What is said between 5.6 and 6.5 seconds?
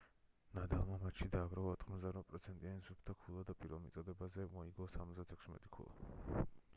ქულა